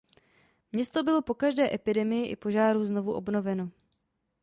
[0.71, 3.69] Město bylo po každé epidemii i požáru znovu obnoveno.